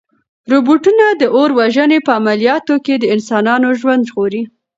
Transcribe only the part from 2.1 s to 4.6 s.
عملیاتو کې د انسانانو ژوند ژغوري.